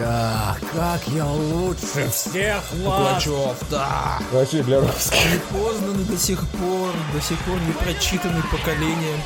[0.00, 3.24] Ах, как я лучше всех вас!
[3.24, 4.18] Пугачев, да!
[4.32, 5.18] Вообще, Бляровский.
[5.32, 9.20] Не познаны до сих пор, до сих пор не прочитаны поколением.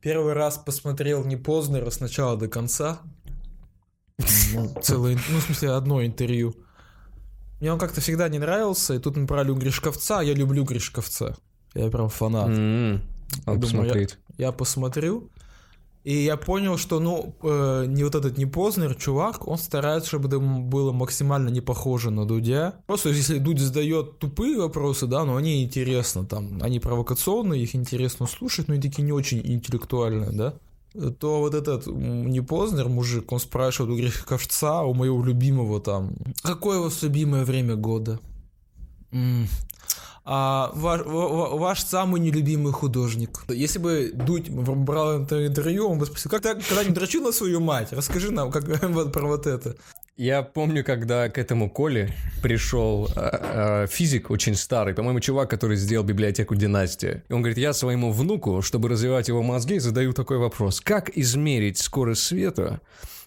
[0.00, 3.00] Первый раз посмотрел не Познера с начала до конца.
[4.54, 6.54] Ну, целое, ну, в смысле, одно интервью.
[7.60, 11.36] Мне он как-то всегда не нравился, и тут мы брали у Гришковца, я люблю Гришковца.
[11.74, 12.48] Я прям фанат.
[12.48, 13.02] М-м,
[13.46, 14.18] Надо Думаю, посмотреть.
[14.36, 15.30] Я посмотрю,
[16.04, 20.28] и я понял, что, ну, э, не вот этот не Познер, чувак, он старается, чтобы
[20.28, 22.74] это было максимально не похоже на Дудя.
[22.86, 28.26] Просто если Дудь задает тупые вопросы, да, но они интересны, там, они провокационные, их интересно
[28.26, 30.54] слушать, но и такие не очень интеллектуальные, да,
[31.18, 36.12] то вот этот не Познер, мужик, он спрашивает у Греховца, у моего любимого там,
[36.42, 38.20] какое у вас любимое время года?
[39.10, 39.48] М,
[40.24, 43.44] а ваш, ва- ва- ваш самый нелюбимый художник.
[43.48, 47.92] Если бы Дудь брал интервью, он бы спросил, как ты когда-нибудь дрочил на свою мать?
[47.92, 48.64] Расскажи нам как,
[49.12, 49.76] про вот это.
[50.16, 53.30] Я помню, когда к этому Коле пришел э,
[53.82, 57.24] э, физик очень старый, по-моему, чувак, который сделал библиотеку «Династия».
[57.28, 60.80] И он говорит, я своему внуку, чтобы развивать его мозги, задаю такой вопрос.
[60.80, 62.80] Как измерить скорость света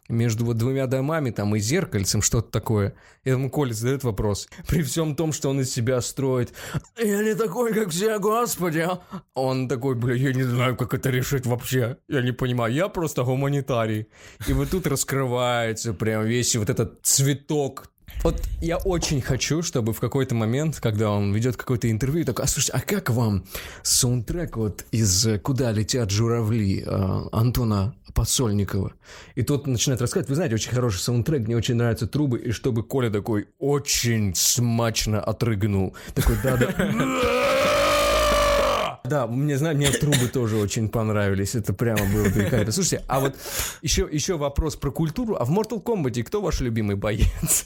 [0.07, 2.95] между вот двумя домами там и зеркальцем, что-то такое?
[3.23, 4.47] И этому Коля задает вопрос.
[4.67, 6.53] При всем том, что он из себя строит,
[6.97, 8.87] я не такой, как все, господи.
[9.33, 11.97] Он такой, бля, я не знаю, как это решить вообще.
[12.07, 14.07] Я не понимаю, я просто гуманитарий.
[14.47, 17.91] И вот тут раскрывается прям весь вот этот цветок
[18.23, 22.47] вот я очень хочу, чтобы в какой-то момент, когда он ведет какое-то интервью, такой, а
[22.47, 23.45] слушайте, а как вам
[23.83, 28.93] саундтрек вот из «Куда летят журавли» э, Антона Подсольникова?
[29.35, 32.83] И тот начинает рассказывать, вы знаете, очень хороший саундтрек, мне очень нравятся трубы, и чтобы
[32.83, 35.95] Коля такой очень смачно отрыгнул.
[36.13, 36.73] Такой, да-да.
[39.07, 41.55] Да, мне, знаю, мне трубы тоже очень понравились.
[41.55, 42.71] Это прямо было великолепно.
[42.71, 43.35] Слушайте, а вот
[43.81, 45.35] еще, еще вопрос про культуру.
[45.35, 47.65] А в Mortal Kombat кто ваш любимый боец?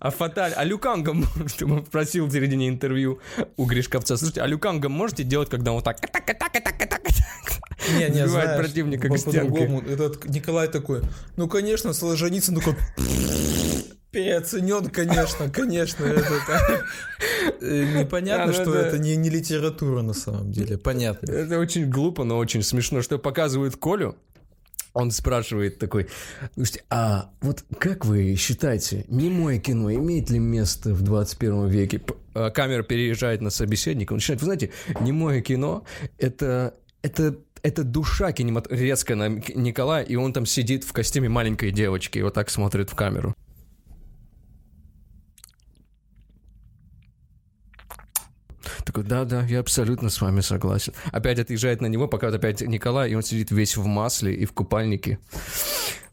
[0.00, 0.64] А Фаталь, а
[1.64, 3.20] он спросил в середине интервью
[3.56, 4.16] у Гришковца.
[4.16, 7.02] Слушайте, а Люкангом можете делать, когда он вот так так, так, так, так,
[7.98, 9.82] Не, не, знаешь, противника к стенке.
[9.88, 11.02] Этот Николай такой,
[11.36, 12.74] ну, конечно, Солженицын такой,
[14.10, 16.04] переоценен, конечно, конечно.
[16.04, 16.84] Это,
[17.60, 18.86] непонятно, А, ну что да.
[18.86, 21.30] это не, не литература на самом деле, понятно.
[21.30, 24.16] Это очень глупо, но очень смешно, что показывают Колю.
[24.92, 26.08] Он спрашивает такой,
[26.54, 32.00] слушайте, а вот как вы считаете, немое кино имеет ли место в 21 веке?
[32.32, 35.84] А, Камера переезжает на собеседника, он начинает, вы знаете, немое кино
[36.16, 38.68] это, это, это душа кинемат...
[38.70, 42.48] резкая на Ник- Николая, и он там сидит в костюме маленькой девочки и вот так
[42.48, 43.34] смотрит в камеру.
[48.86, 50.92] Такой, да-да, я абсолютно с вами согласен.
[51.10, 54.44] Опять отъезжает на него, пока вот опять Николай, и он сидит весь в масле и
[54.46, 55.18] в купальнике.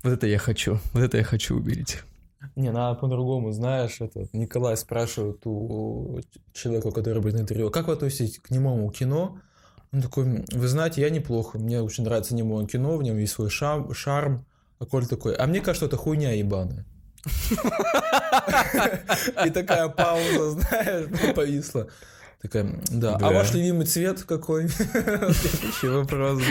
[0.01, 1.99] Вот это я хочу, вот это я хочу увидеть.
[2.55, 6.19] Не, надо по-другому, знаешь, это Николай спрашивает у
[6.51, 9.37] человека, который будет на интервью, как вы относитесь к немому кино?
[9.93, 13.33] Он такой, «М, вы знаете, я неплохо, мне очень нравится немое кино, в нем есть
[13.33, 14.45] свой шам- шарм.
[14.79, 16.85] А Коль такой, а мне кажется, это хуйня ебаная.
[19.45, 21.87] И такая пауза, знаешь, ну, повисла.
[22.43, 23.15] Такая, «М, да.
[23.21, 24.67] А ваш любимый цвет какой?
[24.69, 26.41] Следующий вопрос.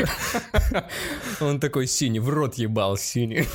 [0.72, 0.88] да.
[1.40, 3.46] Он такой синий, в рот ебал синий.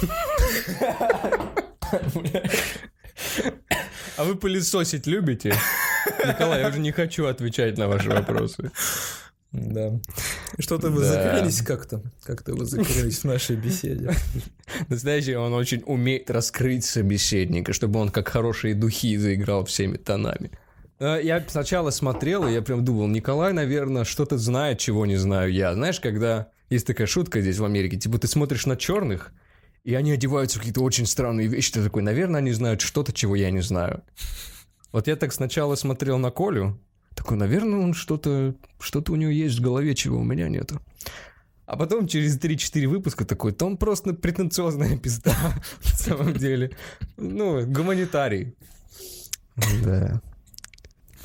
[4.18, 5.54] А вы пылесосить любите?
[6.26, 8.72] Николай, я уже не хочу отвечать на ваши вопросы.
[9.52, 10.00] Да.
[10.60, 11.12] Что-то вы Да.
[11.14, 12.02] закрылись как-то.
[12.24, 14.12] Как-то вы закрылись в нашей беседе.
[14.90, 20.52] Настоящий он очень умеет раскрыть собеседника, чтобы он как хорошие духи заиграл всеми тонами.
[21.00, 25.52] Э, Я сначала смотрел, и я прям думал, Николай, наверное, что-то знает, чего не знаю
[25.52, 25.74] я.
[25.74, 29.32] Знаешь, когда есть такая шутка здесь в Америке, типа ты смотришь на черных,
[29.84, 33.36] и они одеваются в какие-то очень странные вещи, ты такой, наверное, они знают что-то, чего
[33.36, 34.04] я не знаю.
[34.92, 36.80] Вот я так сначала смотрел на Колю,
[37.16, 40.82] такой, наверное, он что-то, что-то у него есть в голове, чего у меня нету.
[41.66, 45.36] А потом через 3-4 выпуска такой, то он просто претенциозная пизда,
[45.84, 46.72] на самом деле.
[47.18, 48.56] Ну, гуманитарий.
[49.84, 50.22] Да.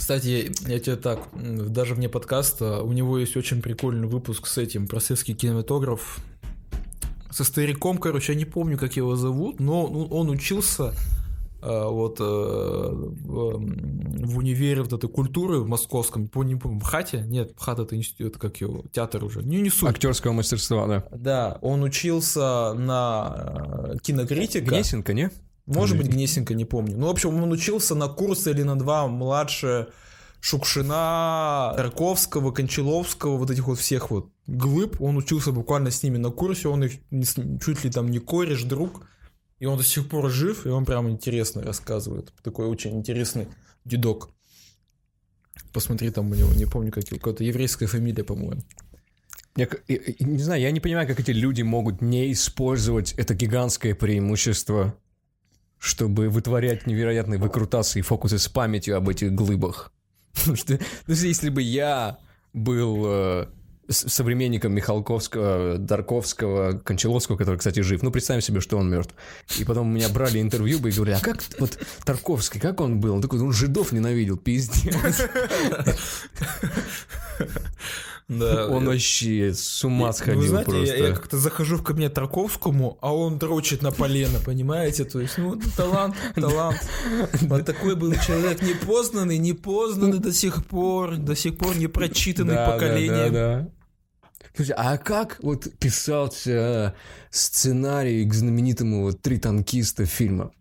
[0.03, 4.89] Кстати, я тебе так, даже вне подкаста, у него есть очень прикольный выпуск с этим,
[4.89, 6.19] про советский кинематограф.
[7.31, 10.93] Со стариком, короче, я не помню, как его зовут, но он учился
[11.63, 17.25] э, вот э, в, универе вот этой культуры в московском, по- не помню, в ХАТе?
[17.29, 19.89] Нет, ХАТ это институт, как его, театр уже, не, не суть.
[19.89, 21.05] Актерского мастерства, да.
[21.13, 24.67] Да, он учился на э, кинокритика.
[24.67, 25.31] Гнесинка, не?
[25.67, 26.97] Может быть, Гнесинка, не помню.
[26.99, 29.89] Ну, в общем, он учился на курс или на два младше
[30.41, 35.01] Шукшина, Тарковского, Кончаловского, вот этих вот всех вот глыб.
[35.01, 36.93] Он учился буквально с ними на курсе, он их
[37.65, 39.07] чуть ли там не кореш, друг.
[39.61, 42.33] И он до сих пор жив, и он прям интересно рассказывает.
[42.43, 43.47] Такой очень интересный
[43.85, 44.31] дедок.
[45.73, 48.63] Посмотри, там у него, не помню, как какая-то еврейская фамилия, по-моему.
[49.55, 53.95] Я, я, не знаю, я не понимаю, как эти люди могут не использовать это гигантское
[53.95, 54.97] преимущество,
[55.83, 59.93] чтобы вытворять невероятные выкрутасы и фокусы с памятью об этих глыбах.
[60.33, 62.19] Потому что, ну, если бы я
[62.53, 63.47] был э,
[63.89, 68.01] современником Михалковского, Дарковского, Кончаловского, который, кстати, жив.
[68.01, 69.13] Ну, представим себе, что он мертв.
[69.59, 73.01] И потом у меня брали интервью бы и говорили, а как вот Тарковский, как он
[73.01, 73.17] был?
[73.17, 74.95] Он такой, он жидов ненавидел, пиздец.
[78.29, 78.69] Да.
[78.69, 80.97] Он вообще с ума сходил Вы знаете, просто.
[80.97, 85.05] Я, я как-то захожу в кабинет Тарковскому, а он дрочит на полено, понимаете?
[85.05, 86.81] То есть, ну, талант, талант.
[87.43, 93.33] Вот такой был человек непознанный, непознанный до сих пор, до сих пор не прочитанный поколением.
[93.33, 93.69] Да, да, да.
[94.55, 96.95] Слушай, а как вот писался
[97.31, 100.53] сценарий к знаменитому вот «Три танкиста» фильма?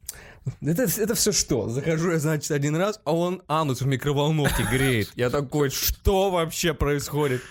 [0.61, 1.69] Это, это все что?
[1.69, 5.11] Захожу я, значит, один раз, а он анус в микроволновке греет.
[5.15, 7.41] Я такой, что вообще происходит?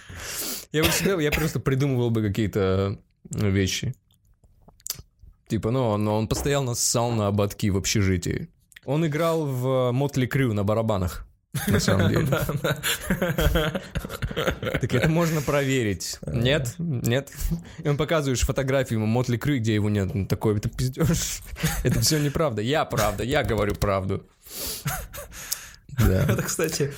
[0.73, 2.99] Я, бы всегда, я просто придумывал бы какие-то
[3.31, 3.95] вещи.
[5.49, 8.49] Типа, ну, но он постоянно ссал на ободки в общежитии.
[8.85, 11.30] Он играл в Мотли Крю на барабанах
[11.67, 12.27] на самом деле.
[14.81, 16.19] Так это можно проверить.
[16.27, 16.75] Нет?
[16.79, 17.31] Нет?
[17.83, 20.11] И он показываешь фотографию ему Мотли Крю, где его нет.
[20.15, 21.41] Он такой, это пиздешь.
[21.83, 22.63] Это все неправда.
[22.63, 24.27] Я правда, я говорю правду.
[25.99, 26.25] Да.
[26.25, 26.93] Это, кстати,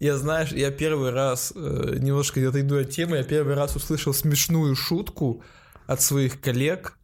[0.00, 4.14] я, знаешь, я первый раз, э, немножко где-то иду от темы, я первый раз услышал
[4.14, 5.42] смешную шутку
[5.86, 6.98] от своих коллег.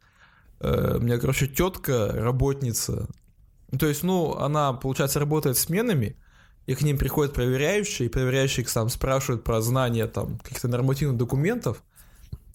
[0.59, 3.07] Э, у меня, короче, тетка, работница,
[3.77, 6.17] то есть, ну, она, получается, работает сменами,
[6.65, 11.83] и к ним приходят проверяющие, и проверяющие сам спрашивают про знание там каких-то нормативных документов,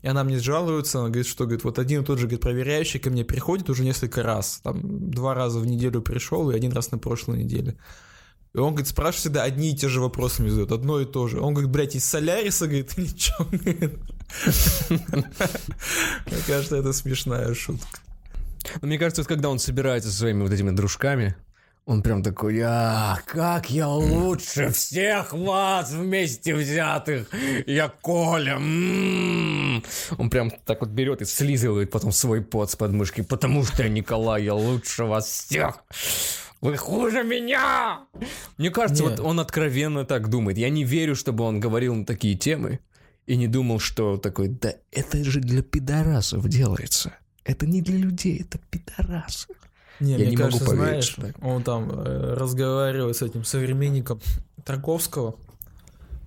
[0.02, 2.98] и она мне жалуется, она говорит, что говорит, вот один и тот же говорит, проверяющий
[2.98, 6.90] ко мне приходит уже несколько раз, там два раза в неделю пришел и один раз
[6.90, 7.76] на прошлой неделе.
[8.52, 11.28] И он, говорит, спрашивает всегда одни и те же вопросы мне задают, одно и то
[11.28, 11.40] же.
[11.40, 13.46] Он говорит, блядь, из Соляриса, говорит, ничего.
[16.26, 18.00] Мне кажется, это смешная шутка.
[18.82, 21.36] Мне кажется, когда он собирается со своими вот этими дружками,
[21.86, 27.28] он прям такой, а, как я лучше всех вас вместе взятых.
[27.66, 28.56] Я Коля.
[28.56, 29.82] М-м-м.
[30.18, 33.88] Он прям так вот берет и слизывает потом свой пот с подмышки, потому что я
[33.88, 35.84] Николай, я лучше вас всех.
[36.60, 38.00] Вы хуже меня!
[38.58, 39.18] Мне кажется, Нет.
[39.18, 40.58] вот он откровенно так думает.
[40.58, 42.80] Я не верю, чтобы он говорил на такие темы
[43.26, 47.14] и не думал, что такой, да это же для пидорасов делается.
[47.44, 49.48] Это не для людей, это пидорасы.
[50.00, 51.46] Не, я мне не кажется, могу поверить, знаешь, что...
[51.46, 54.20] он там э, разговаривает с этим современником
[54.64, 55.36] Тарковского.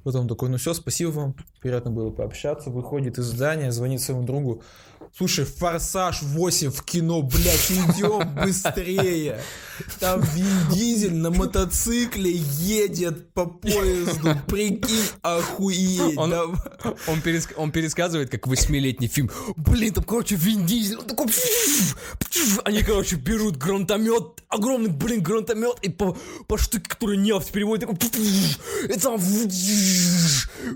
[0.03, 2.69] Потом такой, ну все, спасибо вам, приятно было пообщаться.
[2.69, 4.61] Выходит из здания, звонит своему другу.
[5.15, 9.39] Слушай, Форсаж 8 в кино, блядь, идем быстрее.
[9.99, 14.35] Там Вин Дизель на мотоцикле едет по поезду.
[14.47, 16.17] Прикинь, охуеть.
[16.17, 16.45] Он, да.
[17.07, 19.29] он, перес, он пересказывает, как восьмилетний фильм.
[19.55, 20.97] Блин, там, короче, Вин Дизель.
[20.97, 21.27] Он такой...
[22.65, 26.17] Они, короче, берут гранатомет, огромный, блин, гранатомет, и по,
[26.47, 27.97] по штуке, который нефть переводит, такой...
[28.89, 29.19] И там...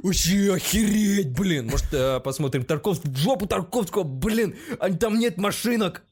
[0.04, 1.68] Вообще охереть, блин.
[1.68, 4.27] Может, э, посмотрим Тарковского, жопу Тарковского, блин,
[4.80, 6.04] а там нет машинок.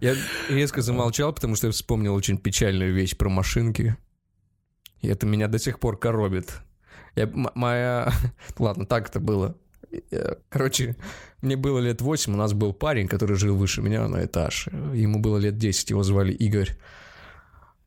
[0.00, 0.14] Я
[0.48, 3.96] резко замолчал, потому что я вспомнил очень печальную вещь про машинки.
[5.00, 6.52] И это меня до сих пор коробит.
[7.14, 8.12] Я, моя...
[8.58, 9.56] Ладно, так это было.
[10.48, 10.96] Короче,
[11.42, 14.68] мне было лет 8, у нас был парень, который жил выше меня на этаж.
[14.94, 16.70] Ему было лет 10, его звали Игорь.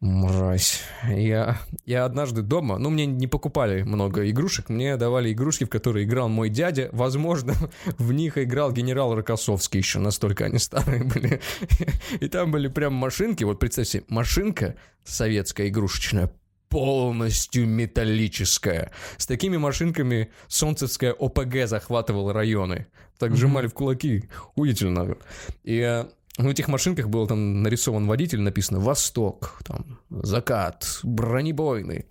[0.02, 0.82] Мразь.
[1.10, 6.06] Я, я однажды дома, ну, мне не покупали много игрушек, мне давали игрушки, в которые
[6.06, 6.90] играл мой дядя.
[6.92, 7.56] Возможно,
[7.98, 11.42] в них играл генерал Рокоссовский еще, настолько они старые были.
[12.20, 16.32] И там были прям машинки, вот представьте, машинка советская игрушечная,
[16.70, 18.92] полностью металлическая.
[19.18, 22.88] С такими машинками солнцевская ОПГ захватывала районы.
[23.18, 24.30] Так сжимали в кулаки.
[24.56, 25.16] Удивительно.
[25.64, 26.06] И э,
[26.38, 32.06] в этих машинках был там нарисован водитель, написано «Восток», там «Закат», «Бронебойный».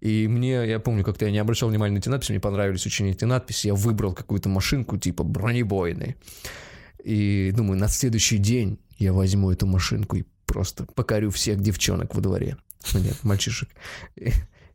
[0.00, 3.10] И мне, я помню, как-то я не обращал внимания на эти надписи, мне понравились очень
[3.10, 6.16] эти надписи, я выбрал какую-то машинку типа «Бронебойный».
[7.02, 12.20] И думаю, на следующий день я возьму эту машинку и просто покорю всех девчонок во
[12.20, 12.56] дворе.
[12.92, 13.68] Ну нет, мальчишек.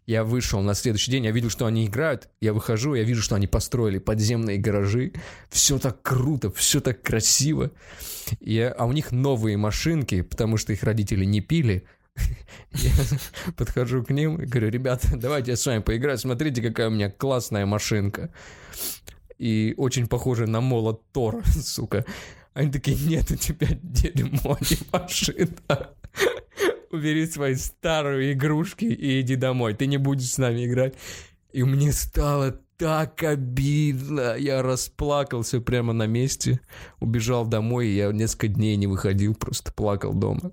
[0.10, 3.36] Я вышел на следующий день, я видел, что они играют, я выхожу, я вижу, что
[3.36, 5.14] они построили подземные гаражи,
[5.52, 7.70] все так круто, все так красиво,
[8.40, 11.86] я, а у них новые машинки, потому что их родители не пили,
[12.72, 12.92] Я
[13.56, 17.12] подхожу к ним и говорю, ребята, давайте я с вами поиграю, смотрите, какая у меня
[17.12, 18.34] классная машинка.
[19.38, 22.04] И очень похожа на молот Тор, сука.
[22.56, 25.92] Они такие, нет, у тебя дерьмо, не машина.
[26.92, 30.94] Убери свои старые игрушки и иди домой, ты не будешь с нами играть.
[31.52, 34.36] И мне стало так обидно.
[34.38, 36.62] Я расплакался прямо на месте,
[37.00, 40.52] убежал домой, и я несколько дней не выходил, просто плакал дома.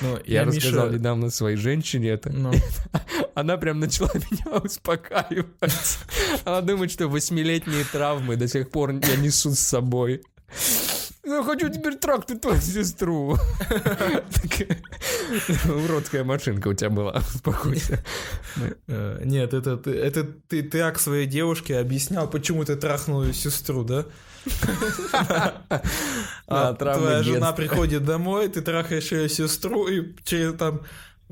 [0.00, 2.30] Ну, Я, Миша- рассказал недавно своей женщине это.
[2.32, 2.52] Ну,
[3.34, 5.98] Она прям начала меня успокаивать.
[6.44, 10.22] Она думает, что восьмилетние травмы до сих пор я несу с собой.
[11.24, 13.36] Я хочу теперь трактор твою сестру.
[15.66, 18.02] Уродская машинка у тебя была, успокойся.
[18.86, 20.00] э, нет, это, ты-
[20.48, 24.06] ты так своей девушке объяснял, почему ты трахнул ее сестру, да?
[26.46, 30.80] А твоя жена приходит домой, ты трахаешь ее сестру, и через там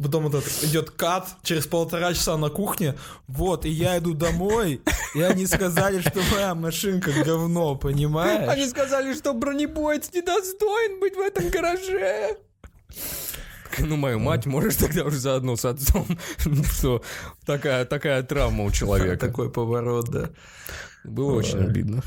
[0.02, 2.94] Потом этот идет кат через полтора часа на кухне.
[3.26, 4.82] Вот, и я иду домой,
[5.14, 8.48] и они сказали, что моя машинка говно, понимаешь?
[8.48, 12.36] Они сказали, что бронебоец недостоин быть в этом гараже.
[13.78, 16.06] Ну, мою мать можешь тогда уже заодно с отцом,
[16.72, 17.02] что
[17.44, 19.26] такая, такая травма у человека.
[19.26, 20.30] Такой поворот, да.
[21.04, 22.02] Было очень обидно.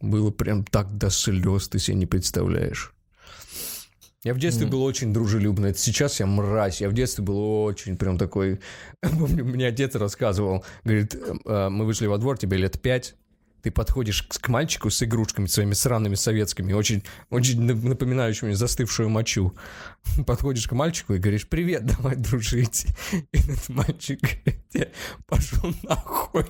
[0.00, 2.92] Было прям так до слез, ты себе не представляешь.
[4.26, 5.70] Я в детстве был очень дружелюбный.
[5.70, 6.80] Это сейчас я мразь.
[6.80, 8.58] Я в детстве был очень прям такой...
[9.00, 10.64] Помню, мне отец рассказывал.
[10.82, 11.14] Говорит,
[11.44, 13.14] «Э, мы вышли во двор, тебе лет пять.
[13.62, 19.54] Ты подходишь к мальчику с игрушками своими сраными советскими, очень, очень нап- напоминающими застывшую мочу.
[20.26, 22.88] Подходишь к мальчику и говоришь, привет, давай дружить.
[23.12, 24.18] И этот мальчик
[25.28, 26.46] пошел нахуй.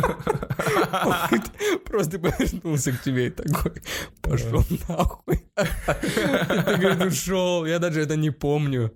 [1.84, 3.72] Просто повернулся к тебе и такой,
[4.20, 5.44] пошел нахуй.
[5.54, 7.66] Ты, говорит, ушел.
[7.66, 8.92] Я даже это не помню.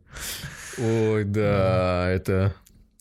[0.79, 2.55] Ой, да, это...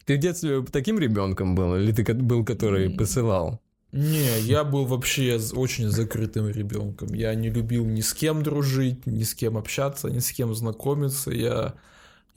[0.06, 1.76] Ты в детстве таким ребенком был?
[1.76, 3.62] Или ты был, который посылал?
[3.92, 7.14] Не, я был вообще очень закрытым ребенком.
[7.14, 11.32] Я не любил ни с кем дружить, ни с кем общаться, ни с кем знакомиться.
[11.32, 11.74] Я,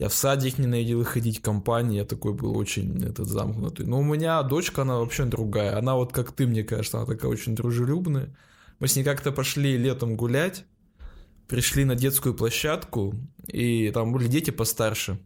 [0.03, 1.99] я в садик ненавидел ходить компании.
[1.99, 3.85] Я такой был очень этот замкнутый.
[3.85, 5.77] Но у меня дочка, она вообще другая.
[5.77, 8.35] Она вот как ты, мне кажется, она такая очень дружелюбная.
[8.79, 10.65] Мы с ней как-то пошли летом гулять,
[11.47, 13.15] пришли на детскую площадку,
[13.47, 15.19] и там были дети постарше.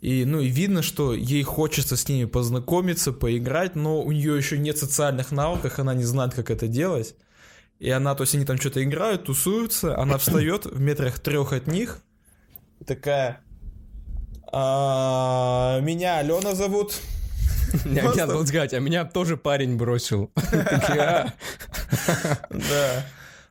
[0.00, 4.58] И, ну, и видно, что ей хочется с ними познакомиться, поиграть, но у нее еще
[4.58, 7.16] нет социальных навыков, она не знает, как это делать.
[7.80, 11.66] И она, то есть они там что-то играют, тусуются, она встает в метрах трех от
[11.66, 11.98] них,
[12.86, 13.45] такая, «А,
[14.52, 16.94] меня Алена зовут.
[17.84, 20.30] Я хотел сказать, а меня тоже парень бросил.
[20.52, 21.32] «А,
[22.50, 23.06] Да.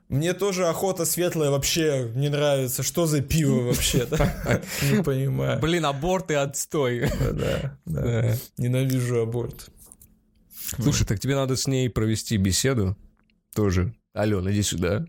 [0.07, 2.83] Мне тоже охота светлая вообще не нравится.
[2.83, 4.05] Что за пиво вообще?
[4.05, 4.61] да?
[4.83, 5.59] Не понимаю.
[5.59, 7.09] Блин, аборт и отстой.
[7.31, 7.77] Да.
[7.85, 8.35] Да.
[8.57, 9.69] Ненавижу аборт.
[10.79, 12.95] Слушай, так тебе надо с ней провести беседу
[13.55, 13.95] тоже.
[14.13, 15.05] Алена, иди сюда.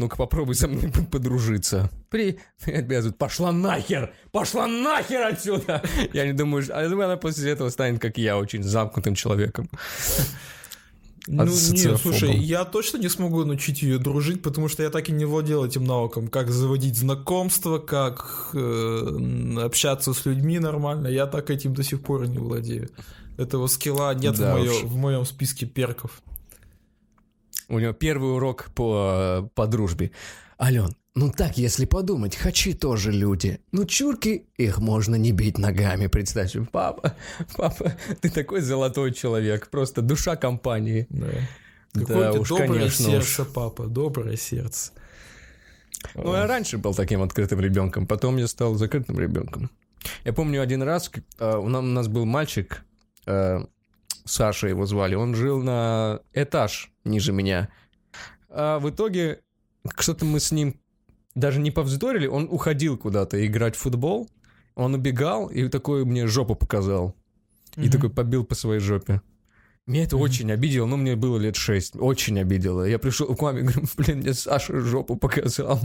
[0.00, 1.90] Ну-ка попробуй со мной подружиться.
[2.12, 3.18] Меня зовут.
[3.18, 4.12] Пошла нахер!
[4.32, 5.82] Пошла нахер отсюда!
[6.14, 9.14] Я не думаю, что- а я думаю, она после этого станет, как я, очень замкнутым
[9.14, 9.68] человеком.
[11.26, 11.98] Ну, не, социофобом.
[12.18, 15.64] слушай, я точно не смогу научить ее дружить, потому что я так и не владел
[15.64, 21.08] этим навыком, как заводить знакомства, как э, общаться с людьми нормально.
[21.08, 22.88] Я так этим до сих пор не владею.
[23.36, 26.22] Этого скилла нет Да в, моё- в моем списке перков.
[27.70, 30.10] У него первый урок по, по дружбе.
[30.60, 33.60] Ален, ну так, если подумать, хачи тоже люди.
[33.72, 36.56] Ну, чурки, их можно не бить ногами, представь.
[36.72, 37.14] Папа,
[37.56, 41.06] папа, ты такой золотой человек, просто душа компании.
[41.10, 41.28] Да.
[41.94, 43.12] Да ты уж, доброе конечно уж.
[43.12, 44.92] сердце, папа, доброе сердце.
[46.14, 49.70] Ну, я раньше был таким открытым ребенком, потом я стал закрытым ребенком.
[50.24, 52.84] Я помню один раз, э, у нас, у нас был мальчик,
[53.26, 53.64] э,
[54.30, 57.68] Саша его звали, он жил на этаж ниже меня.
[58.48, 59.40] А в итоге
[59.98, 60.78] что-то мы с ним
[61.34, 64.28] даже не повздорили, он уходил куда-то играть в футбол,
[64.76, 67.16] он убегал и такой мне жопу показал.
[67.76, 67.90] И Мгм.
[67.90, 69.20] такой побил по своей жопе.
[69.86, 72.84] Меня это очень обидело, ну, мне было лет шесть, очень обидело.
[72.84, 75.80] Я пришел к маме, говорю, блин, мне Саша жопу показал.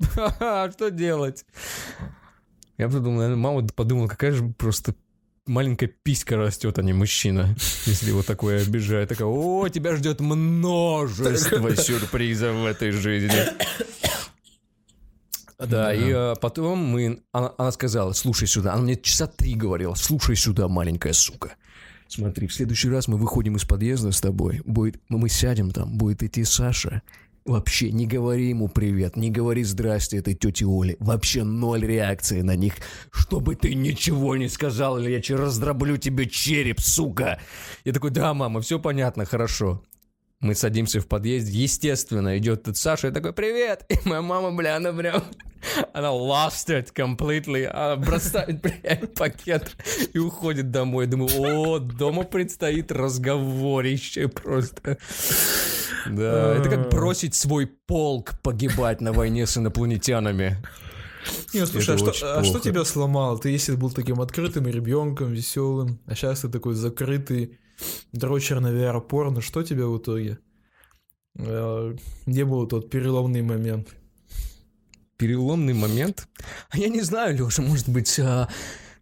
[0.00, 1.44] Ха-ха, Что делать?
[2.78, 4.94] Я подумал, наверное, мама подумала, какая же просто
[5.46, 7.54] маленькая писька растет, а не мужчина,
[7.86, 9.08] если его такое обижает.
[9.08, 13.32] Такая, о, тебя ждет множество сюрпризов в этой жизни.
[15.58, 17.22] Да, и э, потом мы...
[17.32, 18.74] Она, она сказала, слушай сюда.
[18.74, 21.54] Она мне часа три говорила, слушай сюда, маленькая сука.
[22.08, 26.22] Смотри, в следующий раз мы выходим из подъезда с тобой, будет, мы сядем там, будет
[26.22, 27.02] идти Саша,
[27.46, 30.96] Вообще не говори ему привет, не говори здрасте этой тете Оле.
[30.98, 32.74] Вообще ноль реакции на них.
[33.12, 37.40] Чтобы ты ничего не сказал, или я раздроблю тебе череп, сука.
[37.84, 39.80] Я такой, да, мама, все понятно, хорошо.
[40.40, 43.86] Мы садимся в подъезд, естественно, идет тут Саша, я такой, привет!
[43.88, 45.24] И моя мама, бля, она прям,
[45.94, 49.74] она lost it completely, она бросает, блядь, пакет
[50.12, 51.06] и уходит домой.
[51.06, 54.98] Думаю, о, дома предстоит разговорище просто.
[56.06, 60.62] Да, это как бросить свой полк погибать на войне с инопланетянами.
[61.54, 63.38] Не, ну, слушай, а что, а что тебя сломало?
[63.38, 67.58] Ты если был таким открытым ребенком, веселым, а сейчас ты такой закрытый,
[68.12, 70.38] дрочер на VR-порно, что тебя в итоге?
[71.38, 71.94] Э,
[72.26, 73.88] Где был тот переломный момент?
[75.16, 76.28] Переломный момент?
[76.70, 78.48] А Я не знаю, Леша, может быть, а,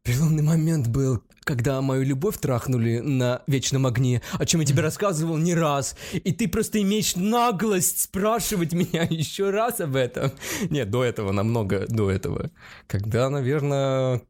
[0.03, 5.37] переломный момент был, когда мою любовь трахнули на вечном огне, о чем я тебе рассказывал
[5.39, 10.33] не раз, и ты просто имеешь наглость спрашивать меня еще раз об этом.
[10.71, 12.51] Нет, до этого, намного до этого.
[12.87, 14.23] Когда, наверное,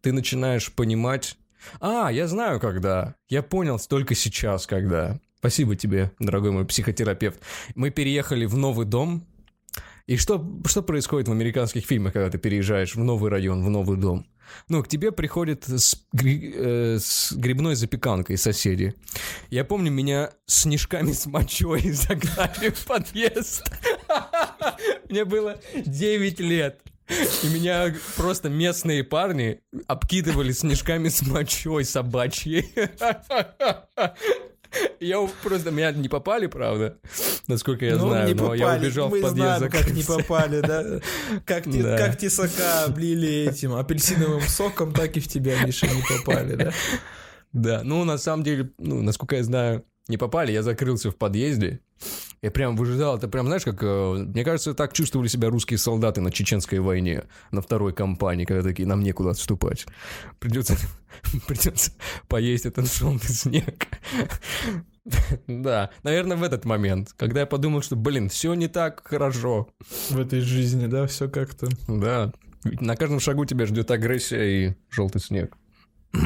[0.00, 1.36] ты начинаешь понимать...
[1.80, 3.14] А, я знаю, когда.
[3.28, 5.18] Я понял только сейчас, когда.
[5.38, 7.40] Спасибо тебе, дорогой мой психотерапевт.
[7.74, 9.26] Мы переехали в новый дом,
[10.06, 13.96] и что, что происходит в американских фильмах, когда ты переезжаешь в новый район, в новый
[13.96, 14.26] дом?
[14.68, 18.94] Ну, к тебе приходят с, гри- э, с грибной запеканкой соседи.
[19.50, 23.68] Я помню, меня снежками с мочой загнали в подъезд.
[25.10, 26.80] Мне было 9 лет.
[27.08, 32.72] И меня просто местные парни обкидывали снежками с мочой собачьей.
[35.00, 35.70] Я просто...
[35.70, 36.98] Меня не попали, правда,
[37.46, 40.02] насколько я Ну, знаю, не но я попали, убежал мы в подъезд знаем, как не
[40.02, 41.00] попали, да?
[41.46, 41.96] Как, те- Да.
[41.96, 46.72] как тесака облили этим апельсиновым соком, так и в тебя, Миша, не попали, да?
[47.52, 51.80] Да, ну, на самом деле, ну, насколько я знаю, не попали, я закрылся в подъезде.
[52.42, 56.20] Я прям выжидал, это прям, знаешь, как, э, мне кажется, так чувствовали себя русские солдаты
[56.20, 59.86] на чеченской войне, на второй кампании, когда такие, нам некуда отступать.
[60.38, 60.76] Придется,
[61.48, 61.92] придется
[62.28, 63.86] поесть этот желтый снег.
[65.46, 69.68] Да, наверное, в этот момент, когда я подумал, что, блин, все не так хорошо.
[70.10, 71.68] В этой жизни, да, все как-то.
[71.86, 72.32] Да,
[72.64, 75.56] ведь на каждом шагу тебя ждет агрессия и желтый снег.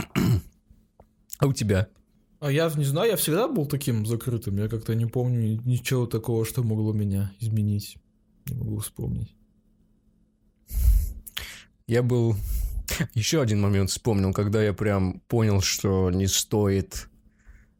[1.38, 1.88] А у тебя?
[2.40, 4.56] А я не знаю, я всегда был таким закрытым.
[4.56, 7.98] Я как-то не помню ничего такого, что могло меня изменить.
[8.46, 9.36] Не могу вспомнить.
[11.86, 12.34] Я был...
[13.14, 17.10] Еще один момент вспомнил, когда я прям понял, что не стоит...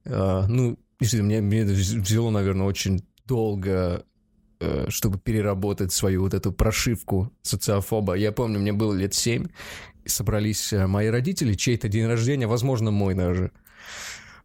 [0.05, 4.05] э, ну, действительно, мне, мне это взяло, наверное, очень долго,
[4.61, 8.13] э, чтобы переработать свою вот эту прошивку социофоба.
[8.13, 9.47] Я помню, мне было лет семь,
[10.05, 13.53] собрались э, мои родители, чей-то день рождения, возможно, мой даже.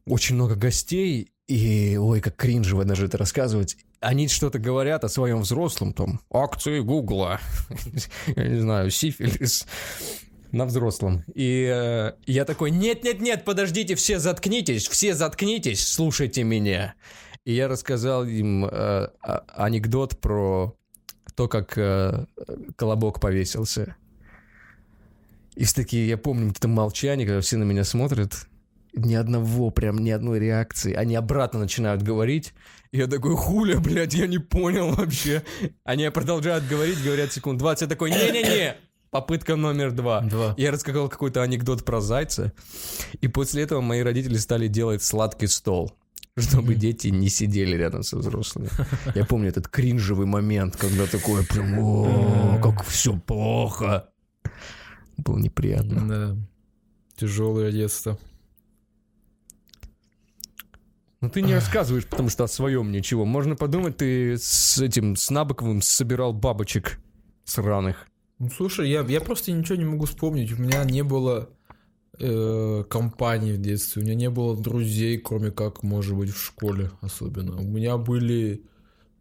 [0.06, 3.78] Очень много гостей, и, ой, как кринжево даже это рассказывать.
[4.00, 7.40] Они что-то говорят о своем взрослом, там, акции Гугла,
[8.36, 9.66] я не знаю, сифилис
[10.52, 11.24] на взрослом.
[11.34, 16.96] И э, я такой, нет-нет-нет, подождите, все заткнитесь, все заткнитесь, слушайте меня.
[17.44, 20.76] И я рассказал им э, а- анекдот про
[21.36, 22.26] то, как э,
[22.76, 23.96] Колобок повесился.
[25.56, 28.48] И все такие, я помню это молчание, когда все на меня смотрят,
[28.96, 30.94] ни одного, прям ни одной реакции.
[30.94, 32.54] Они обратно начинают говорить.
[32.92, 35.44] И я такой, хуля, блядь, я не понял вообще.
[35.84, 37.82] Они продолжают говорить, говорят секунд 20.
[37.82, 38.78] Я такой, не-не-не,
[39.12, 40.22] попытка номер два.
[40.22, 40.54] Два.
[40.58, 42.54] Я рассказал какой-то анекдот про зайца.
[43.22, 45.94] И после этого мои родители стали делать сладкий стол
[46.38, 48.70] чтобы дети не сидели рядом со взрослыми.
[49.16, 54.10] Я помню этот кринжевый момент, когда такое прям, о, как все плохо.
[55.18, 56.08] Было неприятно.
[56.08, 56.38] Да.
[57.16, 58.20] Тяжелое детство.
[61.26, 63.26] Ну ты не рассказываешь, потому что о своем ничего.
[63.26, 67.00] Можно подумать, ты с этим, с Набоковым собирал бабочек
[67.46, 68.06] сраных.
[68.38, 70.52] Ну, слушай, я, я просто ничего не могу вспомнить.
[70.52, 71.50] У меня не было
[72.20, 76.92] э, компании в детстве, у меня не было друзей, кроме как, может быть, в школе
[77.02, 77.60] особенно.
[77.60, 78.64] У меня были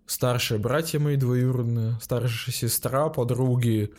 [0.04, 3.94] старшие братья мои двоюродные, старшая сестра, подруги,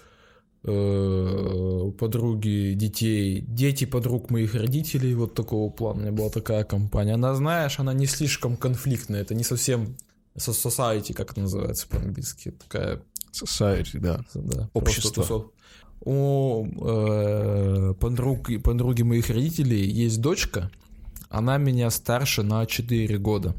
[0.68, 6.00] э, подруги детей, дети подруг моих родителей, вот такого плана.
[6.00, 7.14] У меня была такая компания.
[7.14, 9.96] Она, знаешь, она не слишком конфликтная, это не совсем
[10.36, 12.52] со- society, как это называется по-английски.
[12.52, 13.02] Такая
[13.32, 14.22] Society, да.
[14.34, 15.22] да, Общество.
[15.24, 15.52] тусов-
[16.02, 20.70] У э, подруг, подруги моих родителей есть дочка,
[21.30, 23.56] она меня старше на 4 года.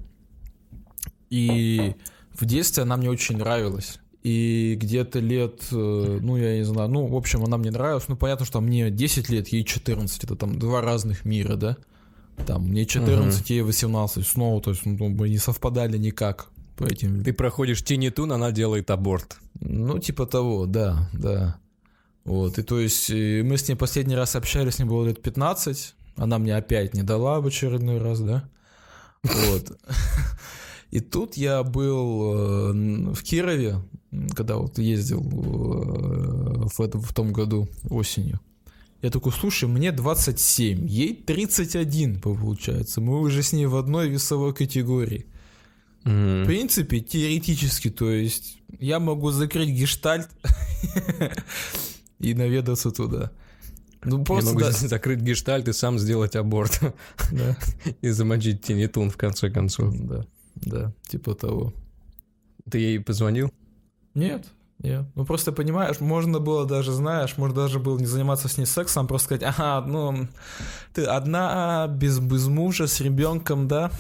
[1.31, 1.95] И
[2.39, 3.99] в детстве она мне очень нравилась.
[4.27, 8.09] И где-то лет, э, ну, я не знаю, ну, в общем, она мне нравилась.
[8.09, 11.77] Ну, понятно, что мне 10 лет, ей 14, это там два разных мира, да?
[12.45, 17.23] Там, мне 14, ей 18, снова, то есть, ну, мы не совпадали никак по этим...
[17.23, 19.39] Ты проходишь тинитун, она делает аборт.
[19.61, 21.61] Ну, типа того, да, да.
[22.25, 25.23] Вот, и то есть э, мы с ней последний раз общались, с ней было лет
[25.23, 28.49] 15, она мне опять не дала в очередной раз, да?
[29.23, 29.79] Вот.
[30.91, 33.83] И тут я был э, в Кирове,
[34.35, 38.41] когда вот ездил э, в, этом, в том году осенью.
[39.03, 43.01] Я такой, слушай, мне 27, ей 31, получается.
[43.01, 45.27] Мы уже с ней в одной весовой категории.
[46.05, 50.29] В принципе, теоретически, то есть я могу закрыть гештальт
[52.21, 53.33] и наведаться туда.
[54.05, 54.71] Ну, просто Я могу да.
[54.71, 56.81] закрыть гештальт и сам сделать аборт.
[57.33, 57.57] Да.
[58.03, 59.95] И замочить тинитун в конце концов.
[59.99, 60.25] Да,
[60.55, 61.73] да, типа того.
[62.71, 63.53] Ты ей позвонил?
[64.17, 64.47] Нет,
[64.79, 65.05] нет.
[65.15, 69.05] Ну просто понимаешь, можно было даже, знаешь, можно даже было не заниматься с ней сексом,
[69.05, 70.27] а просто сказать, ага, ну,
[70.95, 73.91] ты одна, без, без мужа, с ребенком, да?